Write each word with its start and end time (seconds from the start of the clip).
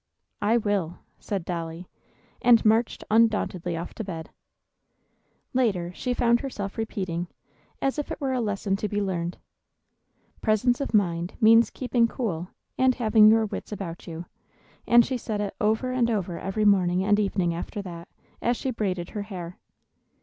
"I 0.41 0.57
will," 0.57 0.97
said 1.19 1.45
Dolly, 1.45 1.87
and 2.41 2.65
marched 2.65 3.03
undauntedly 3.11 3.77
off 3.77 3.93
to 3.93 4.03
bed. 4.03 4.31
Later, 5.53 5.91
she 5.93 6.15
found 6.15 6.39
herself 6.39 6.75
repeating, 6.75 7.27
as 7.83 7.99
if 7.99 8.11
it 8.11 8.19
were 8.19 8.33
a 8.33 8.41
lesson 8.41 8.75
to 8.77 8.89
be 8.89 8.99
learned, 8.99 9.37
"Presence 10.41 10.81
of 10.81 10.95
mind 10.95 11.35
means 11.39 11.69
keeping 11.69 12.07
cool, 12.07 12.47
and 12.79 12.95
having 12.95 13.27
your 13.29 13.45
wits 13.45 13.71
about 13.71 14.07
you;" 14.07 14.25
and 14.87 15.05
she 15.05 15.17
said 15.19 15.39
it 15.39 15.53
over 15.61 15.91
and 15.91 16.09
over 16.09 16.39
every 16.39 16.65
morning 16.65 17.03
and 17.03 17.19
evening 17.19 17.53
after 17.53 17.83
that, 17.83 18.07
as 18.41 18.57
she 18.57 18.71
braided 18.71 19.09
her 19.11 19.21
hair. 19.21 19.59